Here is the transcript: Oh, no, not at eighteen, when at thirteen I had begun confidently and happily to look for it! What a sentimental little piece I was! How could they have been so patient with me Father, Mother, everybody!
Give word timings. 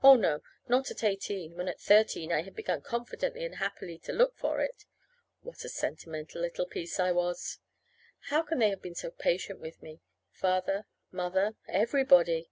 Oh, 0.00 0.14
no, 0.14 0.42
not 0.68 0.92
at 0.92 1.02
eighteen, 1.02 1.56
when 1.56 1.66
at 1.66 1.80
thirteen 1.80 2.30
I 2.30 2.42
had 2.42 2.54
begun 2.54 2.82
confidently 2.82 3.44
and 3.44 3.56
happily 3.56 3.98
to 4.04 4.12
look 4.12 4.36
for 4.36 4.60
it! 4.60 4.84
What 5.40 5.64
a 5.64 5.68
sentimental 5.68 6.40
little 6.40 6.66
piece 6.66 7.00
I 7.00 7.10
was! 7.10 7.58
How 8.28 8.42
could 8.44 8.60
they 8.60 8.70
have 8.70 8.80
been 8.80 8.94
so 8.94 9.10
patient 9.10 9.58
with 9.58 9.82
me 9.82 10.00
Father, 10.30 10.86
Mother, 11.10 11.56
everybody! 11.66 12.48